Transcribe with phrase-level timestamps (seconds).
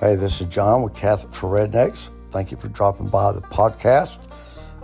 [0.00, 2.08] Hey, this is John with Catholic for Rednecks.
[2.30, 4.18] Thank you for dropping by the podcast.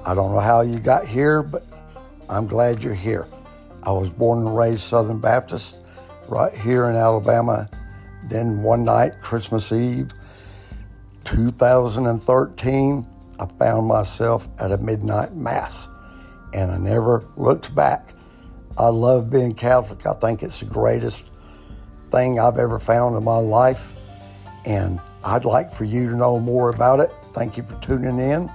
[0.06, 1.64] I don't know how you got here, but
[2.28, 3.26] I'm glad you're here.
[3.82, 5.86] I was born and raised Southern Baptist
[6.28, 7.66] right here in Alabama.
[8.24, 10.10] Then one night, Christmas Eve,
[11.24, 13.06] 2013,
[13.40, 15.88] I found myself at a midnight mass
[16.52, 18.10] and I never looked back.
[18.76, 20.06] I love being Catholic.
[20.06, 21.30] I think it's the greatest
[22.10, 23.94] thing I've ever found in my life.
[24.66, 27.10] And I'd like for you to know more about it.
[27.30, 28.50] Thank you for tuning in.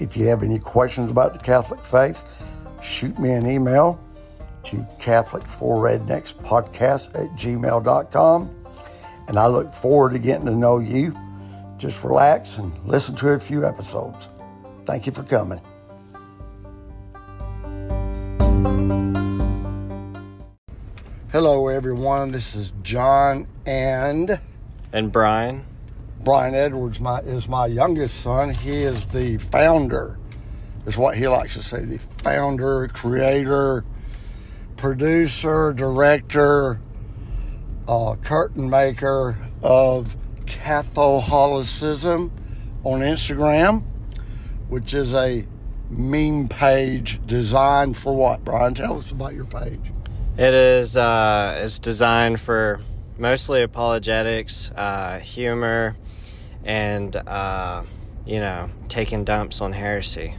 [0.00, 4.00] If you have any questions about the Catholic faith, shoot me an email
[4.64, 8.64] to Catholic for Rednecks podcast at gmail.com.
[9.28, 11.18] And I look forward to getting to know you.
[11.78, 14.28] Just relax and listen to a few episodes.
[14.84, 15.60] Thank you for coming.
[21.32, 22.30] Hello, everyone.
[22.30, 24.38] This is John and
[24.94, 25.64] And Brian.
[26.22, 27.00] Brian Edwards.
[27.00, 28.54] My is my youngest son.
[28.54, 30.20] He is the founder,
[30.86, 31.84] is what he likes to say.
[31.84, 33.84] The founder, creator,
[34.76, 36.80] producer, director,
[37.88, 42.30] uh, curtain maker of Cathoholicism
[42.84, 43.82] on Instagram,
[44.68, 45.44] which is a
[45.90, 48.44] meme page designed for what?
[48.44, 49.92] Brian, tell us about your page.
[50.38, 52.80] It is uh, it's designed for
[53.18, 55.96] mostly apologetics, uh, humor,
[56.64, 57.82] and uh,
[58.26, 60.34] you know taking dumps on heresy.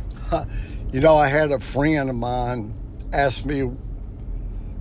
[0.91, 2.73] You know, I had a friend of mine
[3.11, 3.63] ask me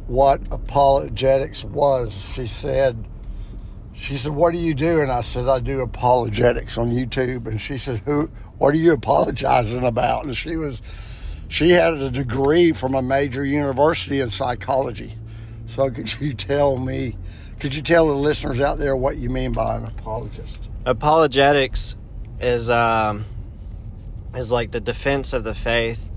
[0.07, 2.13] what apologetics was.
[2.35, 3.09] She said,
[3.95, 7.61] she said, "What do you do?" And I said, "I do apologetics on YouTube." And
[7.61, 8.31] she said, "Who?
[8.59, 10.83] What are you apologizing about?" And she was,
[11.49, 15.15] she had a degree from a major university in psychology.
[15.67, 17.17] So could you tell me?
[17.65, 20.71] Could you tell the listeners out there what you mean by an apologist?
[20.85, 21.97] Apologetics
[22.39, 23.25] is um,
[24.37, 26.11] is like the defense of the faith.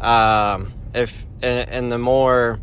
[0.00, 2.60] Um, if in, the more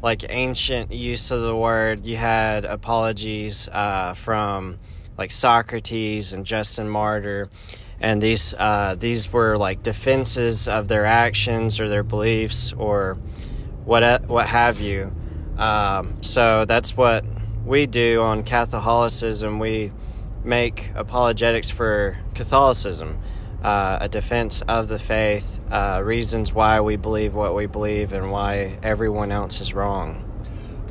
[0.00, 4.78] like ancient use of the word, you had apologies uh, from
[5.18, 7.50] like Socrates and Justin Martyr,
[8.00, 13.18] and these uh, these were like defenses of their actions or their beliefs or
[13.84, 15.14] what what have you.
[15.58, 17.22] Um, so that's what
[17.66, 19.58] we do on Cathoholicism.
[19.58, 19.92] We
[20.44, 23.18] make apologetics for Catholicism,
[23.62, 28.30] uh, a defense of the faith, uh, reasons why we believe what we believe, and
[28.30, 30.22] why everyone else is wrong.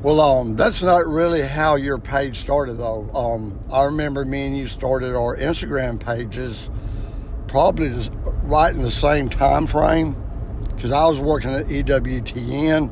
[0.01, 3.09] Well, um, that's not really how your page started, though.
[3.15, 6.69] Um, I remember me and you started our Instagram pages
[7.47, 7.93] probably
[8.43, 10.21] right in the same time frame
[10.75, 12.91] because I was working at EWTN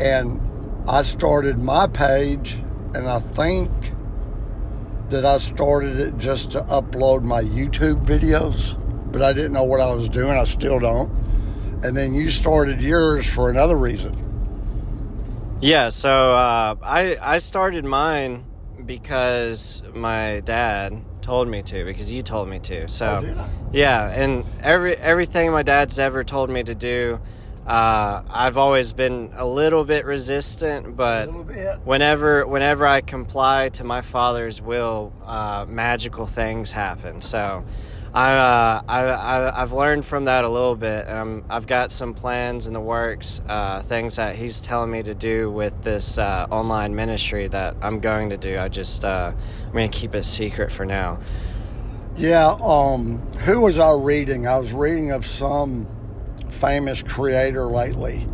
[0.00, 0.40] and
[0.88, 2.56] I started my page,
[2.94, 3.70] and I think
[5.10, 8.78] that I started it just to upload my YouTube videos,
[9.12, 10.30] but I didn't know what I was doing.
[10.30, 11.10] I still don't.
[11.84, 14.16] And then you started yours for another reason.
[15.60, 18.44] Yeah, so uh, I I started mine
[18.84, 22.88] because my dad told me to because you told me to.
[22.88, 27.20] So Oh, yeah, and every everything my dad's ever told me to do,
[27.66, 31.78] uh, I've always been a little bit resistant, but bit.
[31.84, 37.20] whenever whenever I comply to my father's will, uh, magical things happen.
[37.20, 37.64] So.
[38.14, 41.06] I, uh, I, I, I've learned from that a little bit.
[41.06, 45.02] and I'm, I've got some plans in the works, uh, things that he's telling me
[45.02, 48.58] to do with this uh, online ministry that I'm going to do.
[48.58, 49.32] I just, uh,
[49.64, 51.20] I'm going to keep it secret for now.
[52.14, 54.46] Yeah, um, who was I reading?
[54.46, 55.86] I was reading of some
[56.52, 58.26] famous creator lately,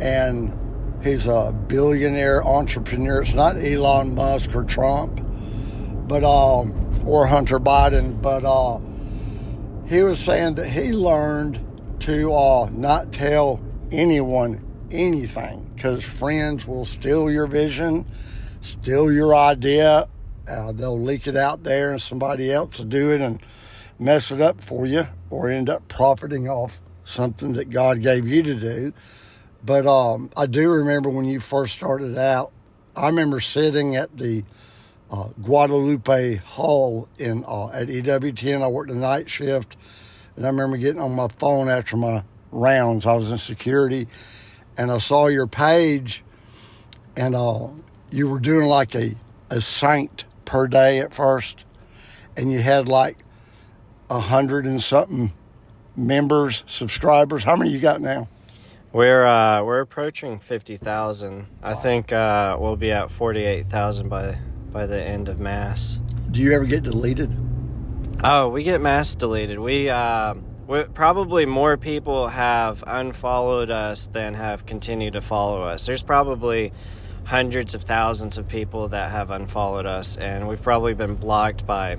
[0.00, 0.56] and
[1.02, 3.22] he's a billionaire entrepreneur.
[3.22, 5.20] It's not Elon Musk or Trump,
[6.06, 8.80] but um, or Hunter Biden, but uh,
[9.88, 11.64] he was saying that he learned
[12.00, 13.60] to uh, not tell
[13.90, 18.06] anyone anything because friends will steal your vision,
[18.60, 20.08] steal your idea.
[20.46, 23.40] Uh, they'll leak it out there, and somebody else will do it and
[23.98, 28.42] mess it up for you, or end up profiting off something that God gave you
[28.42, 28.92] to do.
[29.64, 32.52] But um, I do remember when you first started out.
[32.94, 34.44] I remember sitting at the
[35.10, 38.62] uh, Guadalupe Hall in uh, at EWTN.
[38.62, 39.76] I worked the night shift,
[40.36, 43.06] and I remember getting on my phone after my rounds.
[43.06, 44.06] I was in security,
[44.76, 46.22] and I saw your page,
[47.16, 47.68] and uh,
[48.10, 49.14] you were doing like a
[49.50, 51.64] a saint per day at first,
[52.36, 53.18] and you had like
[54.10, 55.32] a hundred and something
[55.98, 57.44] members, subscribers.
[57.44, 58.28] How many you got now?
[58.92, 61.46] We're uh, we're approaching fifty thousand.
[61.62, 64.38] I think uh, we'll be at forty eight thousand by
[64.72, 66.00] by the end of mass.
[66.30, 67.36] Do you ever get deleted?
[68.22, 69.60] Oh, we get mass deleted.
[69.60, 70.34] We, uh,
[70.66, 75.86] we probably more people have unfollowed us than have continued to follow us.
[75.86, 76.72] There's probably
[77.24, 81.98] hundreds of thousands of people that have unfollowed us, and we've probably been blocked by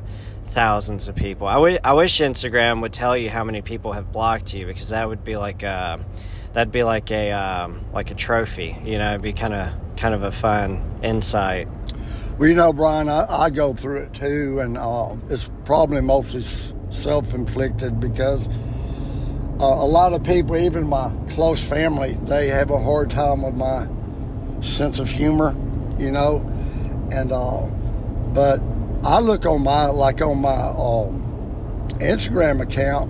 [0.49, 1.47] thousands of people.
[1.47, 4.89] I, w- I wish Instagram would tell you how many people have blocked you because
[4.89, 6.03] that would be like a,
[6.53, 8.75] that'd be like a um, like a trophy.
[8.83, 11.67] You know, it'd be kind of kind of a fun insight.
[12.37, 16.41] Well, you know, Brian, I, I go through it too, and uh, it's probably mostly
[16.89, 18.47] self inflicted because
[19.59, 23.55] uh, a lot of people, even my close family, they have a hard time with
[23.55, 23.87] my
[24.61, 25.55] sense of humor,
[25.99, 26.37] you know,
[27.11, 27.61] and uh,
[28.33, 28.59] but
[29.03, 33.09] I look on my like on my um, Instagram account,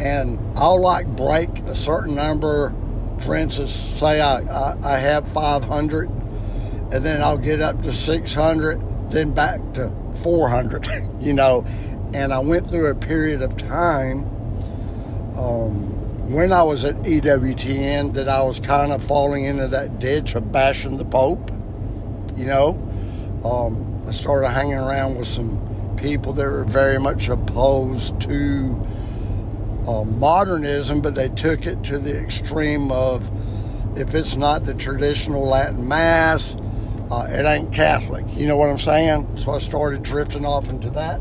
[0.00, 2.74] and I'll like break a certain number.
[3.18, 9.10] For instance, say I, I, I have 500, and then I'll get up to 600,
[9.10, 9.92] then back to
[10.22, 10.86] 400,
[11.20, 11.64] you know.
[12.14, 14.22] And I went through a period of time
[15.36, 20.36] um, when I was at EWTN that I was kind of falling into that ditch
[20.36, 21.50] of bashing the Pope,
[22.36, 22.80] you know.
[23.44, 28.86] Um, I started hanging around with some people that were very much opposed to
[29.86, 33.30] uh, modernism, but they took it to the extreme of
[33.98, 36.56] if it's not the traditional Latin Mass,
[37.10, 38.24] uh, it ain't Catholic.
[38.34, 39.36] You know what I'm saying?
[39.36, 41.20] So I started drifting off into that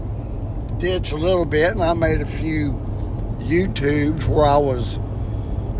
[0.79, 2.73] ditch a little bit, and I made a few
[3.39, 4.97] YouTubes where I was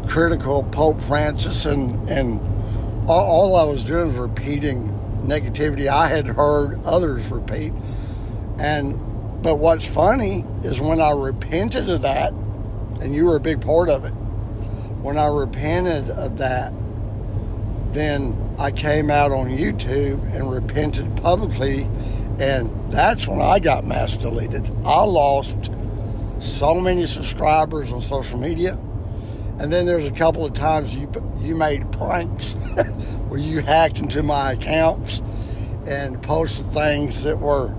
[0.10, 2.42] critical of Pope Francis, and and
[3.10, 4.97] all, all I was doing was repeating
[5.28, 7.74] negativity I had heard others repeat.
[8.58, 12.34] And but what's funny is when I repented of that,
[13.02, 14.12] and you were a big part of it.
[15.02, 16.74] When I repented of that,
[17.92, 21.84] then I came out on YouTube and repented publicly,
[22.40, 24.70] and that's when I got mass deleted.
[24.84, 25.72] I lost
[26.40, 28.74] so many subscribers on social media,
[29.60, 32.56] and then there's a couple of times you you made pranks
[33.30, 35.22] where you hacked into my accounts
[35.86, 37.76] and posted things that were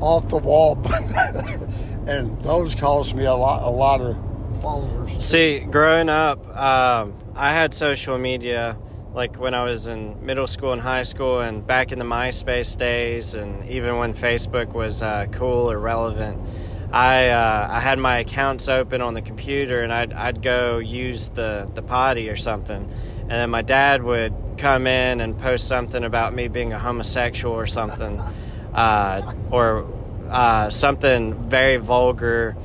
[0.00, 0.76] off the wall,
[2.06, 4.16] and those cost me a lot a lot of
[4.62, 5.24] followers.
[5.24, 8.78] See, growing up, um, I had social media
[9.14, 12.76] like when I was in middle school and high school, and back in the MySpace
[12.76, 16.38] days, and even when Facebook was uh, cool or relevant.
[16.90, 21.28] I uh, I had my accounts open on the computer, and I'd I'd go use
[21.28, 22.90] the the potty or something,
[23.20, 27.54] and then my dad would come in and post something about me being a homosexual
[27.54, 28.20] or something,
[28.74, 29.86] uh, or
[30.28, 32.56] uh, something very vulgar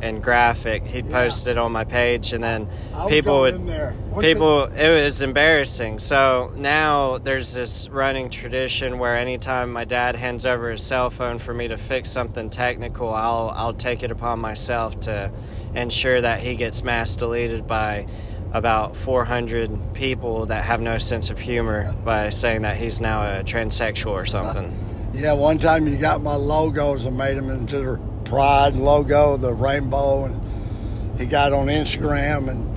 [0.00, 0.84] and graphic.
[0.84, 1.12] He'd Yeah.
[1.12, 3.94] post it on my page, and then I was people would in there.
[4.10, 4.64] What's people.
[4.64, 6.00] It was embarrassing.
[6.00, 11.38] So now there's this running tradition where anytime my dad hands over his cell phone
[11.38, 15.30] for me to fix something technical, I'll I'll take it upon myself to
[15.76, 18.06] ensure that he gets mass deleted by
[18.52, 23.42] about 400 people that have no sense of humor by saying that he's now a
[23.42, 24.72] transsexual or something.
[25.14, 29.52] Yeah, one time you got my logos and made them into the pride logo, the
[29.52, 32.72] rainbow, and he got on Instagram and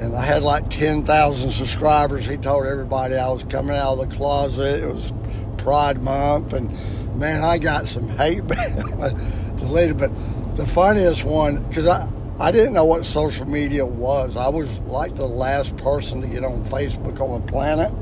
[0.00, 2.26] and I had like ten thousand subscribers.
[2.26, 4.82] He told everybody I was coming out of the closet.
[4.82, 5.12] It was
[5.56, 8.46] Pride Month, and man, I got some hate
[9.56, 9.98] deleted.
[9.98, 10.10] But
[10.56, 12.08] the funniest one, because I
[12.40, 14.36] I didn't know what social media was.
[14.36, 17.92] I was like the last person to get on Facebook on the planet,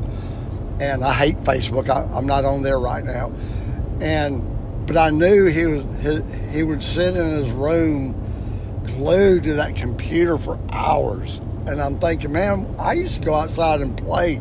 [0.81, 1.91] and I hate Facebook.
[1.91, 3.33] I, I'm not on there right now,
[4.01, 8.15] and but I knew he was he, he would sit in his room
[8.87, 11.39] glued to that computer for hours.
[11.67, 14.37] And I'm thinking, man, I used to go outside and play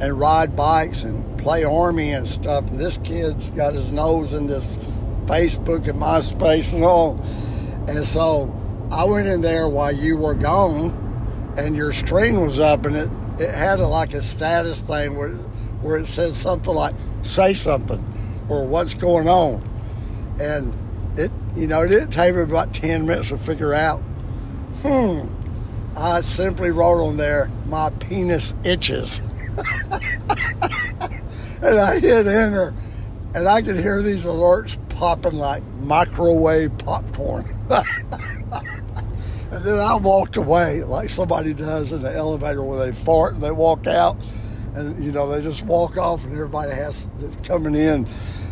[0.00, 2.68] and ride bikes and play army and stuff.
[2.68, 4.76] And this kid's got his nose in this
[5.26, 7.20] Facebook and MySpace and all.
[7.88, 8.54] And so
[8.90, 13.10] I went in there while you were gone and your screen was up and it,
[13.38, 15.30] it had a, like a status thing where,
[15.82, 18.04] where it said something like, say something
[18.48, 19.62] or what's going on.
[20.40, 20.74] And
[21.16, 23.98] it, you know, it didn't take me about 10 minutes to figure out,
[24.82, 25.28] hmm,
[25.96, 29.20] I simply wrote on there, my penis itches.
[31.62, 32.74] and I hit enter,
[33.34, 37.44] and I could hear these alerts popping like microwave popcorn.
[39.50, 43.42] and then I walked away like somebody does in the elevator when they fart and
[43.42, 44.16] they walk out.
[44.74, 48.06] And, you know, they just walk off and everybody has that's coming in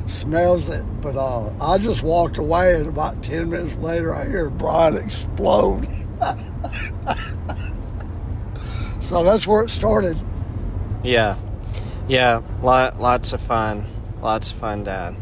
[0.08, 0.84] smells it.
[1.00, 5.86] But uh, I just walked away, and about 10 minutes later, I hear Brian explode.
[9.00, 10.18] so that's where it started.
[11.04, 11.36] Yeah,
[12.08, 13.86] yeah, lot, lots of fun,
[14.20, 15.14] lots of fun, Dad.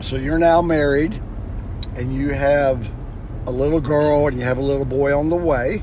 [0.00, 1.20] So you're now married,
[1.94, 2.92] and you have
[3.46, 5.82] a little girl, and you have a little boy on the way,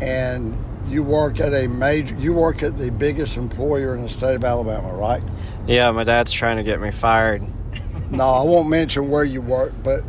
[0.00, 0.56] and
[0.88, 2.14] you work at a major.
[2.16, 5.22] You work at the biggest employer in the state of Alabama, right?
[5.66, 7.42] Yeah, my dad's trying to get me fired.
[8.10, 10.02] no, I won't mention where you work, but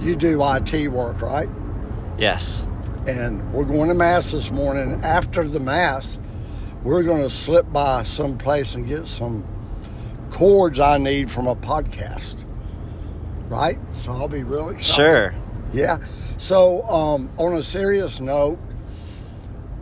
[0.00, 1.48] you do IT work, right?
[2.18, 2.68] Yes.
[3.06, 5.00] And we're going to mass this morning.
[5.02, 6.18] After the mass,
[6.82, 9.46] we're going to slip by some place and get some
[10.30, 12.44] cords I need from a podcast.
[13.48, 13.78] Right?
[13.92, 14.94] So I'll be really excited.
[14.94, 15.34] Sure.
[15.72, 15.98] Yeah.
[16.38, 18.58] So, um, on a serious note,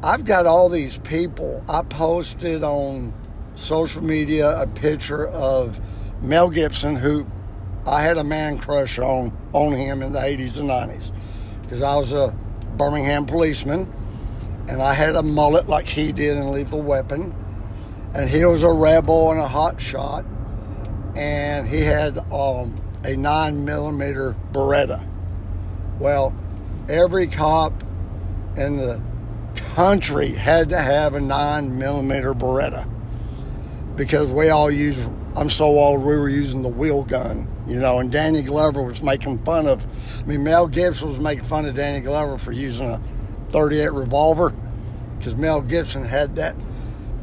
[0.03, 1.65] I've got all these people.
[1.69, 3.13] I posted on
[3.55, 5.81] social media a picture of
[6.23, 7.27] Mel Gibson, who
[7.87, 11.13] I had a man crush on on him in the 80s and 90s
[11.63, 12.37] because I was a
[12.77, 13.93] Birmingham policeman
[14.69, 17.35] and I had a mullet like he did in Lethal Weapon.
[18.15, 20.25] And he was a rebel and a hot shot.
[21.15, 25.07] And he had um, a 9 millimeter Beretta.
[25.99, 26.35] Well,
[26.89, 27.73] every cop
[28.57, 29.01] in the
[29.75, 32.89] country had to have a 9 millimeter Beretta
[33.97, 37.99] because we all use, I'm so old, we were using the wheel gun, you know,
[37.99, 39.87] and Danny Glover was making fun of,
[40.23, 43.01] I mean, Mel Gibson was making fun of Danny Glover for using a
[43.51, 44.55] 38 revolver
[45.19, 46.57] because Mel Gibson had that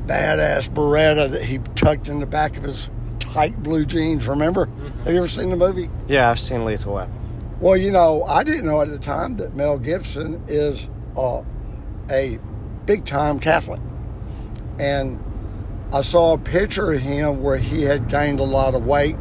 [0.07, 2.89] badass Beretta that he tucked in the back of his
[3.19, 4.27] tight blue jeans.
[4.27, 4.65] Remember?
[4.65, 5.03] Mm-hmm.
[5.03, 5.89] Have you ever seen the movie?
[6.07, 7.22] Yeah, I've seen Lethal Weapon.
[7.59, 12.39] Well, you know, I didn't know at the time that Mel Gibson is a
[12.85, 13.79] big time Catholic.
[14.79, 15.23] And
[15.93, 19.15] I saw a picture of him where he had gained a lot of weight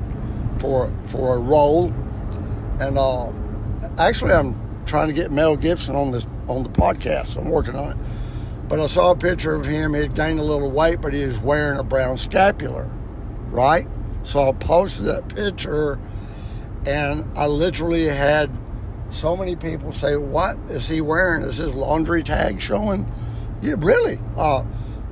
[0.59, 1.93] for for a role.
[2.81, 3.31] And uh,
[3.99, 7.37] actually, I'm trying to get Mel Gibson on this on the podcast.
[7.37, 7.97] I'm working on it.
[8.69, 9.93] But I saw a picture of him.
[9.93, 12.91] He had gained a little weight, but he was wearing a brown scapular,
[13.51, 13.87] right?
[14.23, 15.99] So I posted that picture,
[16.87, 18.51] and I literally had
[19.11, 21.43] so many people say, "What is he wearing?
[21.43, 23.07] Is his laundry tag showing?"
[23.61, 24.19] Yeah, really.
[24.37, 24.65] Uh,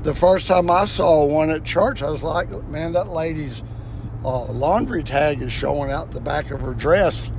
[0.03, 3.63] the first time I saw one at church, I was like, "Man, that lady's
[4.25, 7.31] uh, laundry tag is showing out the back of her dress."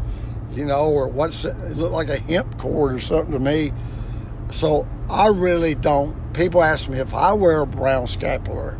[0.53, 3.71] You know, or what's it, it looked like a hemp cord or something to me.
[4.51, 6.33] So I really don't.
[6.33, 8.77] People ask me if I wear a brown scapular,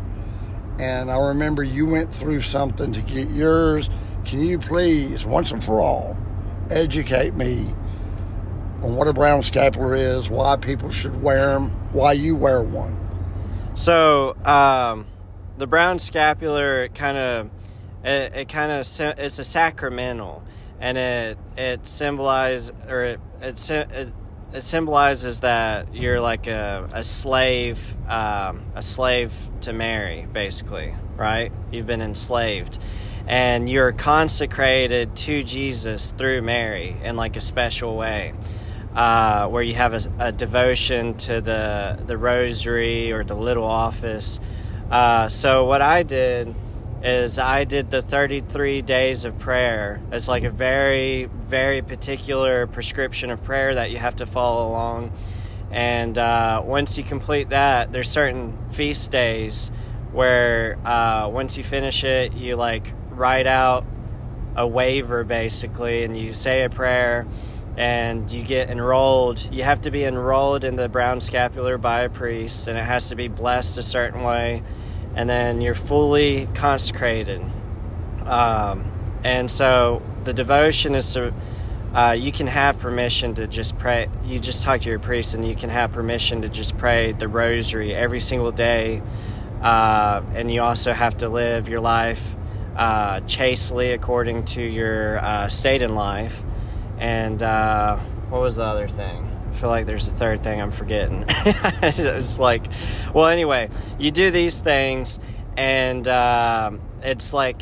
[0.78, 3.90] and I remember you went through something to get yours.
[4.24, 6.16] Can you please, once and for all,
[6.70, 7.66] educate me
[8.82, 12.98] on what a brown scapular is, why people should wear them, why you wear one?
[13.74, 15.06] So, um,
[15.58, 17.50] the brown scapular kind of
[18.04, 18.80] it, it kind of
[19.18, 20.42] it's a sacramental
[20.80, 24.12] and it it symbolizes or it it, it
[24.52, 31.52] it symbolizes that you're like a, a slave um, a slave to Mary basically right
[31.70, 32.78] you've been enslaved
[33.26, 38.34] and you're consecrated to Jesus through Mary in like a special way
[38.94, 44.38] uh, where you have a, a, devotion to the the rosary or the little office
[44.92, 46.54] uh, so what I did
[47.02, 50.00] is I did the 33 days of prayer.
[50.12, 55.12] It's like a very, very particular prescription of prayer that you have to follow along.
[55.70, 59.70] And uh, once you complete that, there's certain feast days
[60.12, 63.84] where uh, once you finish it, you like write out
[64.56, 67.26] a waiver basically, and you say a prayer,
[67.76, 69.48] and you get enrolled.
[69.52, 73.08] You have to be enrolled in the brown scapular by a priest, and it has
[73.08, 74.62] to be blessed a certain way
[75.14, 77.42] and then you're fully consecrated.
[78.24, 78.90] Um,
[79.24, 81.34] and so the devotion is to,
[81.94, 84.08] uh, you can have permission to just pray.
[84.24, 87.28] You just talk to your priest, and you can have permission to just pray the
[87.28, 89.02] rosary every single day.
[89.60, 92.36] Uh, and you also have to live your life
[92.76, 96.42] uh, chastely according to your uh, state in life.
[96.98, 97.98] And uh,
[98.28, 99.28] what was the other thing?
[99.50, 101.24] I feel like there's a third thing I'm forgetting.
[101.28, 102.64] it's like,
[103.12, 105.18] well, anyway, you do these things,
[105.56, 106.70] and uh,
[107.02, 107.60] it's like,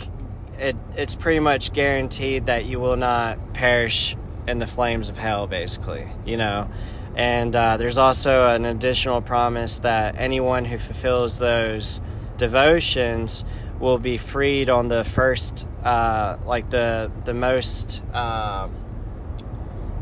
[0.59, 5.47] it, it's pretty much guaranteed that you will not perish in the flames of hell,
[5.47, 6.69] basically, you know.
[7.17, 12.01] And uh, there's also an additional promise that anyone who fulfills those
[12.37, 13.45] devotions
[13.81, 18.03] will be freed on the first, uh, like the the most.
[18.13, 18.69] Uh,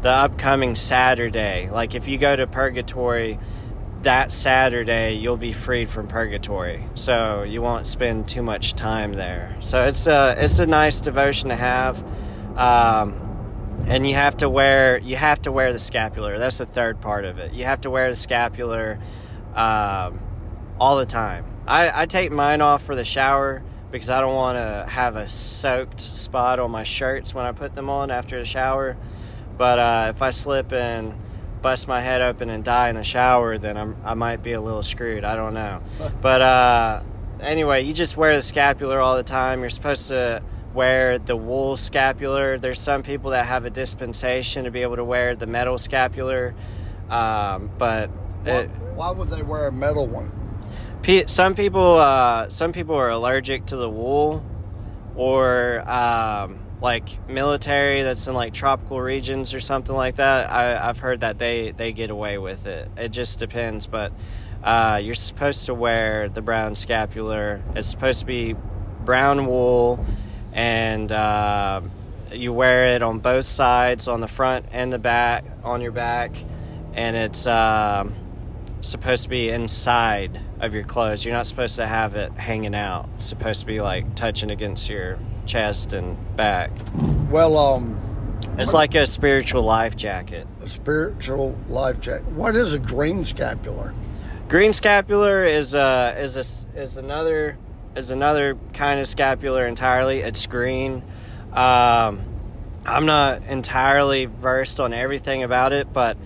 [0.01, 1.69] the upcoming Saturday.
[1.71, 3.39] Like if you go to purgatory
[4.03, 9.57] that Saturday, you'll be freed from purgatory, so you won't spend too much time there.
[9.61, 12.05] So it's a it's a nice devotion to have,
[12.57, 16.39] um, and you have to wear you have to wear the scapular.
[16.39, 17.53] That's the third part of it.
[17.53, 19.01] You have to wear the scapular
[19.55, 20.21] um,
[20.79, 21.45] all the time.
[21.67, 25.29] I, I take mine off for the shower, because I don't want to have a
[25.29, 28.97] soaked spot on my shirts when I put them on after the shower.
[29.57, 31.15] But uh, if I slip and
[31.63, 34.61] bust my head open and die in the shower, then I'm, I might be a
[34.61, 35.25] little screwed.
[35.25, 35.81] I don't know.
[36.21, 37.03] but uh,
[37.41, 39.61] anyway, you just wear the scapular all the time.
[39.61, 40.43] You're supposed to
[40.75, 42.59] wear the wool scapular.
[42.59, 46.55] There's some people that have a dispensation to be able to wear the metal scapular,
[47.09, 50.31] um, but why, it, why, would they wear a metal one?
[51.27, 54.45] Some people, uh, some people are allergic to the wool,
[55.17, 60.51] or um, like military that's in like tropical regions or something like that.
[60.51, 62.89] I, have heard that they they get away with it.
[62.97, 64.13] It just depends, but.
[64.61, 67.63] Uh, you're supposed to wear the brown scapular.
[67.77, 68.57] It's supposed to be
[69.05, 70.05] brown wool
[70.53, 71.81] and uh,
[72.33, 76.33] you wear it on both sides, on the front and the back, on your back,
[76.95, 78.05] and it's uh,
[78.81, 81.25] supposed to be inside of your clothes.
[81.25, 83.09] You're not supposed to have it hanging out.
[83.17, 86.71] It's supposed to be like touching against your chest and back.
[87.31, 87.99] Well, um,
[88.59, 90.47] it's like a spiritual life jacket.
[90.63, 92.27] A spiritual life jacket.
[92.27, 93.95] What is a green scapular?
[94.49, 97.59] Green scapular is uh is a, is another
[97.97, 100.21] is another kind of scapular entirely.
[100.21, 101.03] It's green.
[101.53, 102.25] Um,
[102.85, 106.17] I'm not entirely versed on everything about it, but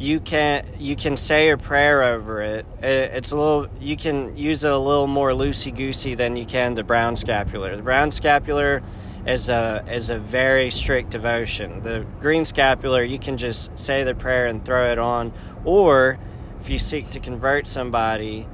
[0.00, 2.64] you can you can say a prayer over it.
[2.82, 6.46] it it's a little you can use it a little more loosey goosey than you
[6.46, 7.76] can the brown scapular.
[7.76, 8.82] The brown scapular
[9.26, 11.82] is a is a very strict devotion.
[11.82, 16.18] The green scapular you can just say the prayer and throw it on, or
[16.62, 18.48] if you seek to convert somebody,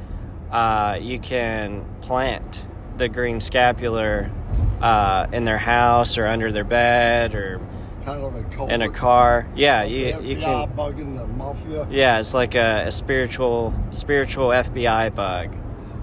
[0.51, 4.33] uh, you can plant the green scapular
[4.81, 7.61] uh, in their house or under their bed or
[8.07, 9.49] kind of a in a car.
[9.57, 11.87] Yeah, like you you can bugging the mafia.
[11.91, 15.57] Yeah, it's like a, a spiritual spiritual FBI bug.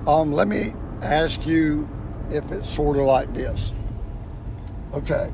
[0.06, 1.88] Um, let me ask you
[2.30, 3.74] if it's sort of like this.
[4.94, 5.32] Okay.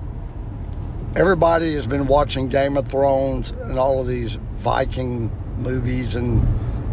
[1.15, 6.47] Everybody has been watching Game of Thrones and all of these Viking movies and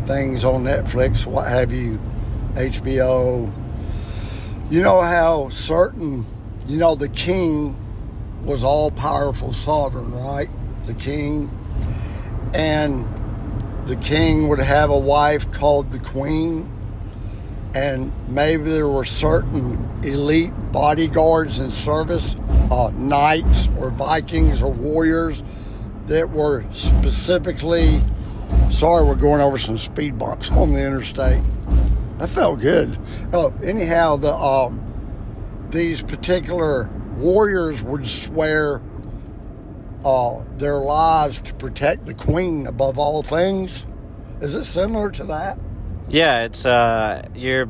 [0.06, 2.00] things on Netflix, what have you,
[2.54, 3.52] HBO.
[4.70, 6.24] You know how certain,
[6.66, 7.76] you know, the king
[8.44, 10.48] was all powerful sovereign, right?
[10.84, 11.50] The king.
[12.54, 13.06] And
[13.86, 16.72] the king would have a wife called the queen.
[17.74, 22.36] And maybe there were certain elite bodyguards in service,
[22.70, 25.42] uh, knights or Vikings or warriors
[26.06, 28.00] that were specifically
[28.70, 31.42] Sorry, we're going over some speed bumps on the interstate.
[32.18, 32.96] That felt good.
[33.32, 34.82] Oh, anyhow, the um,
[35.70, 38.82] these particular warriors would swear
[40.04, 43.86] uh, their lives to protect the queen above all things.
[44.40, 45.58] Is it similar to that?
[46.08, 47.68] Yeah, it's uh, you're.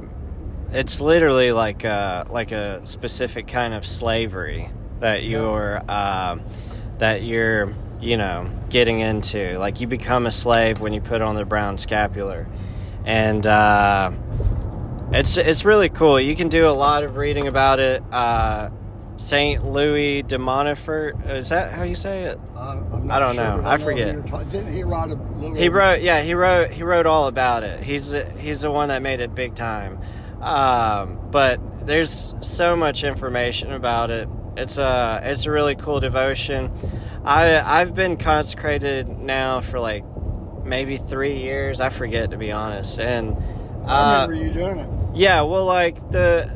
[0.73, 4.69] It's literally like uh, like a specific kind of slavery
[5.01, 6.39] that you're uh,
[6.99, 9.59] that you're you know, getting into.
[9.59, 12.47] Like you become a slave when you put on the brown scapular,
[13.05, 14.13] and uh,
[15.13, 16.21] it's it's really cool.
[16.21, 18.03] You can do a lot of reading about it.
[18.13, 18.71] Uh,
[19.17, 22.39] Saint Louis de Montfort is that how you say it?
[22.55, 23.63] Uh, I don't sure, know.
[23.65, 24.27] I, I forget.
[24.27, 25.55] Ta- Didn't he write a little?
[25.55, 26.03] He wrote.
[26.03, 26.71] Yeah, he wrote.
[26.71, 27.83] He wrote all about it.
[27.83, 29.99] He's he's the one that made it big time.
[30.41, 34.29] Um, but there's so much information about it.
[34.57, 36.71] It's a it's a really cool devotion.
[37.25, 40.05] I I've been consecrated now for like
[40.65, 41.81] maybe three years.
[41.81, 43.01] I forget to be honest.
[43.01, 43.37] And
[43.87, 44.91] uh, I remember you doing it.
[45.15, 46.51] Yeah, well, like the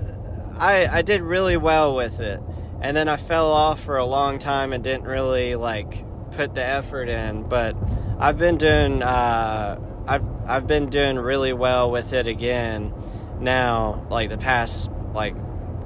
[0.59, 2.40] I I did really well with it,
[2.80, 6.64] and then I fell off for a long time and didn't really like put the
[6.64, 7.42] effort in.
[7.48, 7.76] But
[8.18, 12.92] I've been doing uh, I've I've been doing really well with it again
[13.38, 14.06] now.
[14.10, 15.34] Like the past like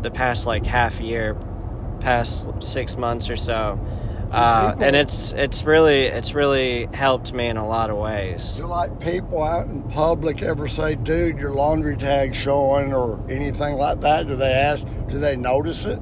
[0.03, 1.35] the past like half year,
[2.01, 3.81] past six months or so
[4.35, 8.57] uh, and it's it's really it's really helped me in a lot of ways.
[8.57, 13.77] Do like people out in public ever say, "Dude, your laundry tag's showing," or anything
[13.77, 14.27] like that?
[14.27, 14.87] Do they ask?
[15.09, 16.01] Do they notice it?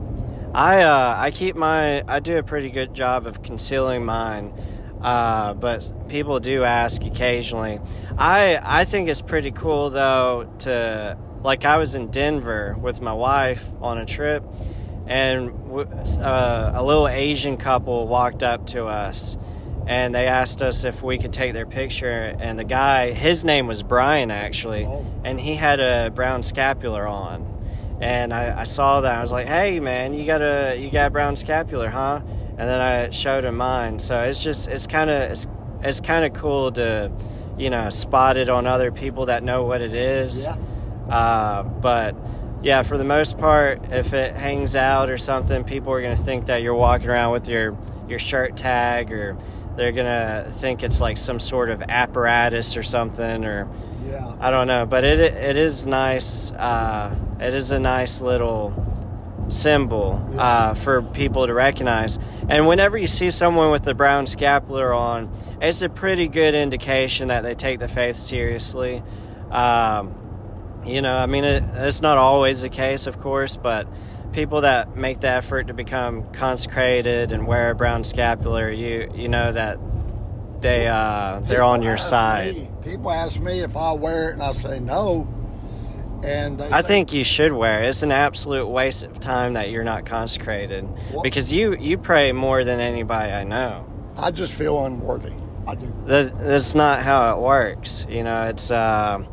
[0.55, 4.53] I uh, I keep my I do a pretty good job of concealing mine,
[5.01, 7.81] uh, but people do ask occasionally.
[8.19, 13.15] I I think it's pretty cool though to like I was in Denver with my
[13.15, 14.45] wife on a trip
[15.07, 15.51] and
[16.21, 19.37] uh, a little Asian couple walked up to us
[19.87, 23.67] and they asked us if we could take their picture and the guy his name
[23.67, 25.05] was brian actually oh.
[25.25, 27.62] and he had a brown scapular on
[28.03, 29.17] and I, I, saw that.
[29.17, 32.21] I was like hey man you got a you got a brown scapular huh?
[32.59, 33.99] And then i showed him mine.
[33.99, 35.47] So it's just it's kind of it's,
[35.83, 37.11] it's kind of cool to
[37.57, 40.45] you know spot it on other people that know what it is.
[40.45, 40.57] Yeah.
[41.09, 42.17] uh, but
[42.63, 46.23] yeah, for the most part, if it hangs out or something, people are going to
[46.23, 47.77] think that you're walking around with your
[48.09, 49.37] your shirt tag, or
[49.77, 53.69] they're going to think it's like some sort of apparatus or something, or
[54.07, 54.35] Yeah.
[54.41, 54.87] I don't know.
[54.87, 56.53] But it it is nice.
[56.53, 58.73] Uh, it is a nice little
[59.49, 62.19] symbol uh, for people to recognize.
[62.49, 67.29] And whenever you see someone with the brown scapular on, it's a pretty good indication
[67.29, 69.03] that they take the faith seriously.
[69.51, 70.15] Um,
[70.85, 73.87] you know, I mean, it, it's not always the case, of course, but
[74.33, 79.29] people that make the effort to become consecrated and wear a brown scapular, you you
[79.29, 79.79] know that
[80.63, 82.55] they uh, they're on your side.
[82.55, 85.29] me- people ask me if I wear it, and I say no.
[86.25, 87.89] And they I say, think you should wear it.
[87.89, 91.25] It's an absolute waste of time that you're not consecrated What?
[91.25, 93.85] because you you pray more than anybody I know.
[94.17, 95.33] I just feel unworthy.
[95.67, 95.93] I do.
[96.07, 98.07] That, that's not how it works.
[98.09, 99.25] You know, it's uh,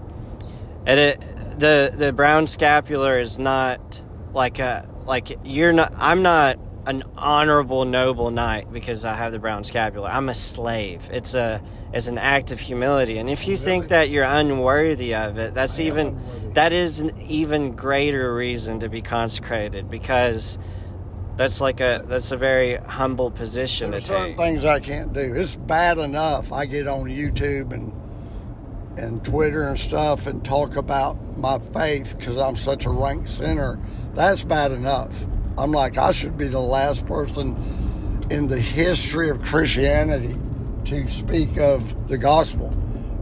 [0.87, 1.23] it, it
[1.59, 4.01] the the brown scapular is not
[4.33, 5.93] like a like you're not.
[5.95, 10.09] I'm not an honorable noble knight because I have the brown scapular.
[10.09, 11.09] I'm a slave.
[11.11, 11.61] It's a
[11.93, 13.17] it's an act of humility.
[13.17, 17.19] And if you think that you're unworthy of it, that's I even that is an
[17.21, 20.57] even greater reason to be consecrated because
[21.35, 24.37] that's like a that's a very humble position There's to certain take.
[24.37, 25.33] things I can't do.
[25.33, 27.93] It's bad enough I get on YouTube and
[28.97, 33.79] and Twitter and stuff and talk about my faith because I'm such a rank sinner.
[34.13, 35.25] That's bad enough.
[35.57, 37.55] I'm like I should be the last person
[38.29, 40.35] in the history of Christianity
[40.85, 42.73] to speak of the gospel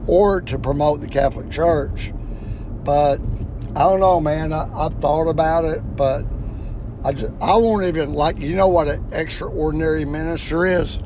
[0.07, 2.13] or to promote the Catholic Church.
[2.83, 3.19] But
[3.75, 4.53] I don't know, man.
[4.53, 6.25] I, I've thought about it, but
[7.03, 8.39] I just I won't even like.
[8.39, 10.99] You know what an extraordinary minister is?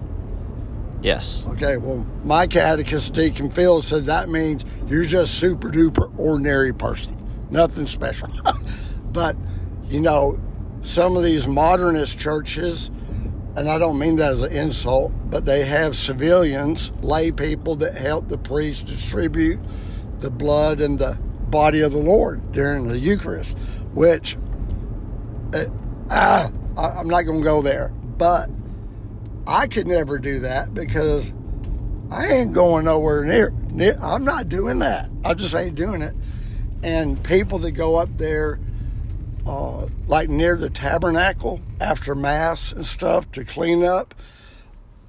[1.02, 1.48] Yes.
[1.48, 7.18] Okay, well, my catechist, Deacon Phil, said that means you're just super duper ordinary person,
[7.50, 8.30] nothing special.
[9.12, 9.36] but,
[9.90, 10.40] you know,
[10.82, 12.90] some of these modernist churches,
[13.56, 17.96] and I don't mean that as an insult, but they have civilians, lay people that
[17.96, 19.60] help the priest distribute
[20.22, 21.18] the blood and the
[21.50, 23.58] body of the Lord during the Eucharist,
[23.94, 24.38] which,
[25.54, 25.66] uh,
[26.10, 28.50] ah, I, I'm not going to go there, but
[29.46, 31.32] I could never do that because
[32.10, 33.98] I ain't going nowhere near, near.
[34.02, 35.10] I'm not doing that.
[35.26, 36.14] I just ain't doing it.
[36.84, 38.60] And people that go up there,
[39.46, 44.14] uh, like near the tabernacle after mass and stuff to clean up,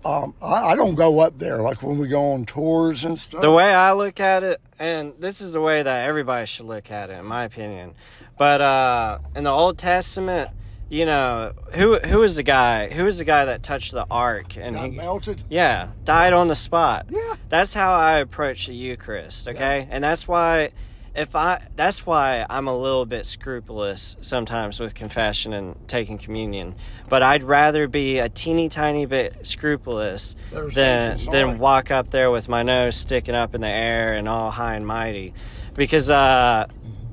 [0.05, 1.59] um, I, I don't go up there.
[1.63, 3.41] Like when we go on tours and stuff.
[3.41, 6.91] The way I look at it, and this is the way that everybody should look
[6.91, 7.95] at it, in my opinion.
[8.39, 10.51] But uh, in the Old Testament,
[10.89, 12.91] you know, who who is the guy?
[12.91, 15.43] Who is the guy that touched the ark and he, melted.
[15.49, 17.07] yeah, died on the spot?
[17.09, 17.37] Yeah.
[17.49, 19.49] That's how I approach the Eucharist.
[19.49, 20.71] Okay, and that's why.
[21.15, 26.75] If I, that's why I'm a little bit scrupulous sometimes with confession and taking communion.
[27.09, 32.31] But I'd rather be a teeny tiny bit scrupulous than than than walk up there
[32.31, 35.35] with my nose sticking up in the air and all high and mighty
[35.75, 36.67] because uh,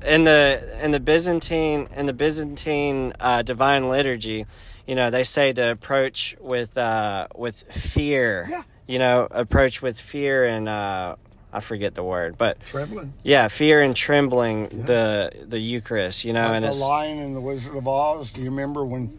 [0.06, 4.46] in the in the Byzantine in the Byzantine uh, divine liturgy
[4.86, 8.62] you know they say to approach with uh, with fear Yeah.
[8.86, 11.16] you know approach with fear and uh,
[11.52, 13.12] I forget the word but Trembling.
[13.22, 17.34] yeah fear and trembling the the Eucharist you know Like and the it's Lion in
[17.34, 18.32] the Wizard of Oz.
[18.32, 19.18] Do you remember when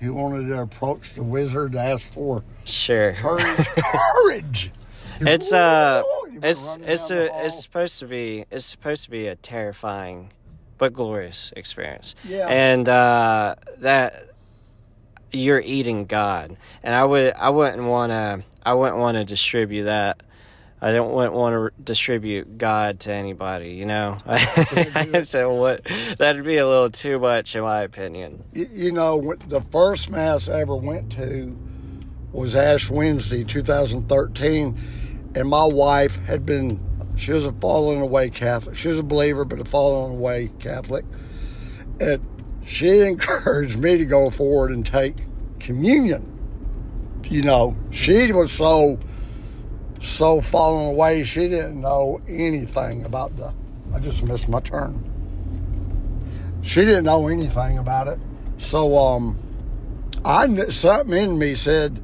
[0.00, 3.66] he wanted to approach the wizard to ask for sure courage?
[3.76, 4.70] courage.
[5.20, 9.10] It's uh, Whoa, you were it's it's a it's supposed to be it's supposed to
[9.10, 10.30] be a terrifying,
[10.78, 12.14] but glorious experience.
[12.24, 12.46] Yeah.
[12.48, 14.26] And uh, that
[15.32, 19.84] you're eating God, and I would I wouldn't want to I wouldn't want to distribute
[19.84, 20.22] that.
[20.80, 24.16] I don't want want to distribute God to anybody, you know.
[25.24, 25.84] so what?
[26.18, 28.44] That'd be a little too much, in my opinion.
[28.52, 31.58] You, know, the first mass I ever went to
[32.32, 34.78] was Ash Wednesday, 2013,
[35.34, 36.80] and my wife had been,
[37.16, 38.76] she was a fallen away Catholic.
[38.76, 41.04] She was a believer, but a fallen away Catholic.
[41.98, 42.24] And
[42.64, 45.16] she encouraged me to go forward and take
[45.58, 46.34] communion.
[47.28, 48.98] You know, she was so,
[50.00, 53.52] so fallen away, she didn't know anything about the,
[53.94, 55.04] I just missed my turn
[56.68, 58.18] she didn't know anything about it.
[58.58, 59.38] So um,
[60.24, 62.02] I something in me said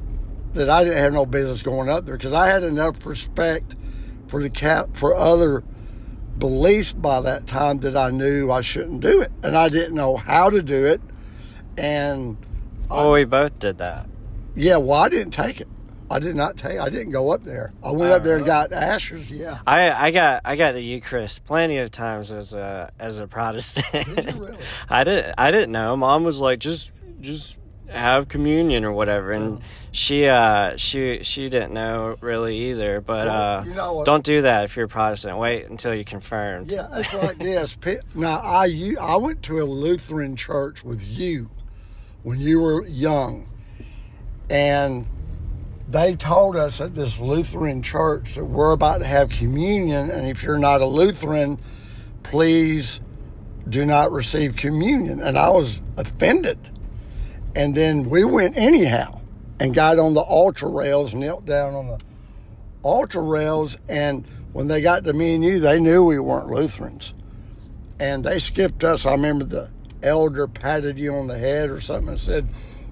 [0.53, 3.75] that I didn't have no business going up there because I had enough respect
[4.27, 5.63] for the cat for other
[6.37, 10.17] beliefs by that time that I knew I shouldn't do it, and I didn't know
[10.17, 11.01] how to do it.
[11.77, 12.37] And
[12.89, 14.07] Oh, we both did that.
[14.55, 15.67] yeah, well, I didn't take it.
[16.09, 16.79] I did not take.
[16.79, 17.73] I didn't go up there.
[17.83, 19.31] I went up there and got ashes.
[19.31, 19.59] Yeah.
[19.65, 24.15] I, I got I got the Eucharist plenty of times as a as a Protestant.
[24.15, 24.57] Did you really?
[24.89, 25.97] I didn't I didn't know.
[25.97, 26.91] Mom was like just
[27.21, 33.01] just have communion or whatever, and she uh she she didn't know really either.
[33.01, 35.37] But uh, you know what- don't do that if you're a Protestant.
[35.37, 36.71] Wait until you're confirmed.
[36.71, 37.77] Yeah, it's like this.
[38.13, 41.49] Now, I you, I went to a Lutheran church with you
[42.23, 43.47] when you were young,
[44.49, 45.07] and
[45.87, 50.43] they told us at this Lutheran church that we're about to have communion, and if
[50.43, 51.59] you're not a Lutheran,
[52.23, 52.99] please
[53.69, 55.21] do not receive communion.
[55.21, 56.57] And I was offended.
[57.55, 59.21] And then we went anyhow
[59.59, 61.99] and got on the altar rails, knelt down on the
[62.83, 67.13] altar rails, and when they got to me and you, they knew we weren't Lutherans.
[67.99, 69.05] And they skipped us.
[69.05, 69.69] I remember the
[70.03, 72.47] elder patted you on the head or something and said,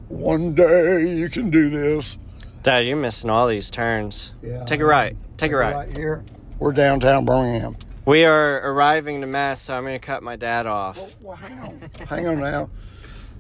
[0.08, 2.17] One day you can do this.
[2.63, 4.34] Dad, you're missing all these turns.
[4.41, 5.17] Yeah, Take a right.
[5.36, 5.76] Take a right.
[5.76, 6.23] Right here.
[6.60, 7.76] We're downtown Birmingham.
[8.06, 11.15] We are arriving to mass, so I'm going to cut my dad off.
[11.19, 11.82] Well, hang on.
[12.08, 12.69] hang on now.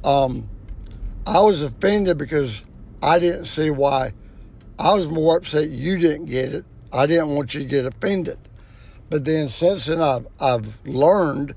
[0.03, 0.49] Um,
[1.25, 2.65] I was offended because
[3.01, 4.11] I didn't see why.
[4.77, 6.65] I was more upset you didn't get it.
[6.91, 8.37] I didn't want you to get offended.
[9.09, 11.55] But then since then, I've, I've learned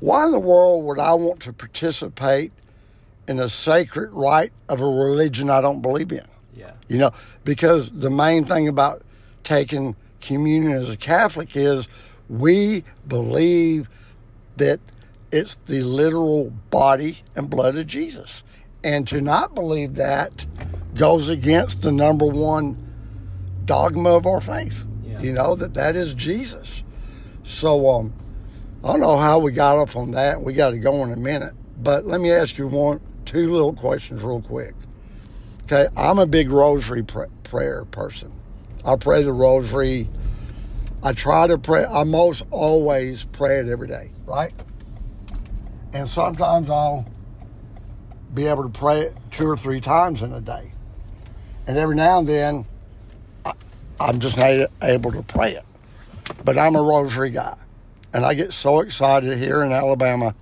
[0.00, 2.52] why in the world would I want to participate
[3.28, 6.24] in a sacred rite of a religion I don't believe in?
[6.56, 6.72] Yeah.
[6.88, 7.10] You know,
[7.44, 9.02] because the main thing about
[9.42, 11.88] taking communion as a Catholic is
[12.28, 13.88] we believe
[14.56, 14.80] that
[15.30, 18.42] it's the literal body and blood of Jesus.
[18.82, 20.46] And to not believe that
[20.94, 22.76] goes against the number one
[23.64, 24.84] dogma of our faith.
[25.02, 25.20] Yeah.
[25.20, 26.82] You know, that that is Jesus.
[27.42, 28.12] So, um,
[28.82, 30.42] I don't know how we got off on that.
[30.42, 31.54] We got to go in a minute.
[31.78, 34.74] But let me ask you one, two little questions real quick.
[35.64, 38.30] Okay, I'm a big rosary pr- prayer person.
[38.84, 40.10] I pray the rosary.
[41.02, 41.86] I try to pray.
[41.86, 44.52] I most always pray it every day, right?
[45.94, 47.06] And sometimes I'll
[48.34, 50.72] be able to pray it two or three times in a day.
[51.66, 52.66] And every now and then,
[53.46, 53.54] I,
[53.98, 55.64] I'm just not able to pray it.
[56.44, 57.56] But I'm a rosary guy.
[58.12, 60.34] And I get so excited here in Alabama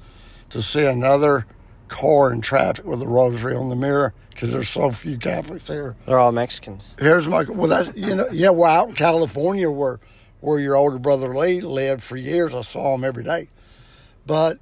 [0.51, 1.47] to see another
[1.93, 5.95] car in traffic with a rosary on the mirror because there's so few Catholics here.
[6.07, 6.97] They're all Mexicans.
[6.99, 8.51] Here's my well, that's you know, yeah.
[8.51, 10.01] Well, out in California, where
[10.41, 13.49] where your older brother Lee lived for years, I saw him every day.
[14.27, 14.59] But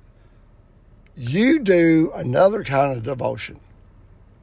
[1.16, 3.60] you do another kind of devotion,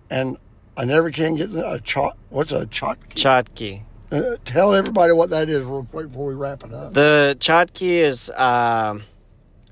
[0.09, 0.37] and
[0.77, 2.17] I never can get a chot.
[2.29, 2.99] What's a chot?
[3.09, 3.83] Chotki.
[4.09, 6.93] Uh, tell everybody what that is real quick before we wrap it up.
[6.93, 9.03] The Chotki is um,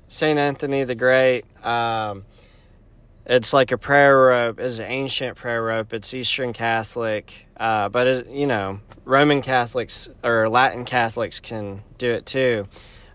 [0.08, 1.44] Saint Anthony the Great.
[1.64, 2.24] Um,
[3.26, 4.60] it's like a prayer rope.
[4.60, 5.92] It's an ancient prayer rope.
[5.92, 12.10] It's Eastern Catholic, uh, but it, you know Roman Catholics or Latin Catholics can do
[12.10, 12.66] it too.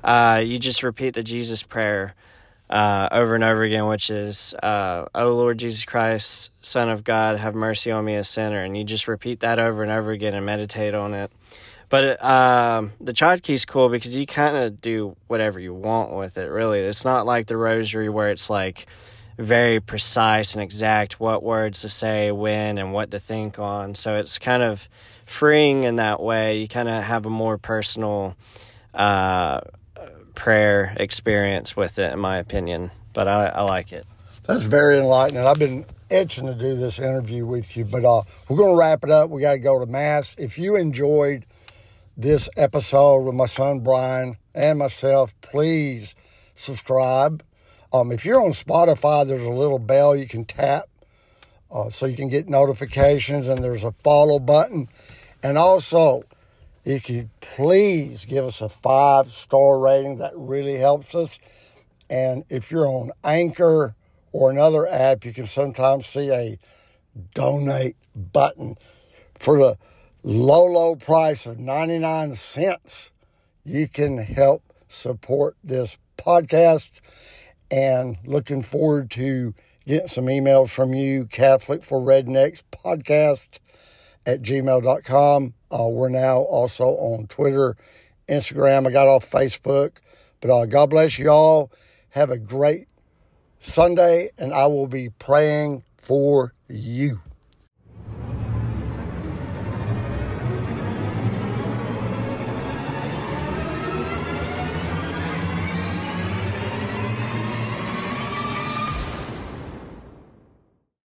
[0.03, 2.15] Uh, you just repeat the Jesus prayer
[2.69, 7.37] uh, over and over again, which is, uh, "O Lord Jesus Christ, Son of God,
[7.37, 10.33] have mercy on me, a sinner." And you just repeat that over and over again
[10.33, 11.31] and meditate on it.
[11.87, 16.49] But um, the Chotki's cool because you kind of do whatever you want with it.
[16.49, 18.87] Really, it's not like the Rosary where it's like
[19.41, 23.95] very precise and exact what words to say when and what to think on.
[23.95, 24.87] So it's kind of
[25.25, 26.59] freeing in that way.
[26.59, 28.35] You kind of have a more personal
[28.93, 29.61] uh,
[30.35, 32.91] prayer experience with it, in my opinion.
[33.13, 34.05] But I, I like it.
[34.45, 35.45] That's very enlightening.
[35.45, 39.03] I've been itching to do this interview with you, but uh, we're going to wrap
[39.03, 39.29] it up.
[39.29, 40.35] We got to go to mass.
[40.37, 41.45] If you enjoyed
[42.17, 46.15] this episode with my son Brian and myself, please
[46.55, 47.43] subscribe.
[47.93, 50.85] Um, if you're on Spotify, there's a little bell you can tap
[51.71, 54.87] uh, so you can get notifications, and there's a follow button.
[55.43, 56.23] And also,
[56.85, 61.39] if you please give us a five star rating, that really helps us.
[62.09, 63.95] And if you're on Anchor
[64.31, 66.57] or another app, you can sometimes see a
[67.33, 68.75] donate button
[69.39, 69.77] for the
[70.23, 73.11] low, low price of 99 cents.
[73.63, 76.99] You can help support this podcast
[77.71, 79.55] and looking forward to
[79.87, 83.59] getting some emails from you, Catholic for Rednecks podcast
[84.25, 85.53] at gmail.com.
[85.71, 87.75] Uh, we're now also on Twitter,
[88.27, 88.85] Instagram.
[88.85, 89.97] I got off Facebook.
[90.41, 91.71] But uh, God bless you all.
[92.09, 92.87] Have a great
[93.59, 97.21] Sunday, and I will be praying for you.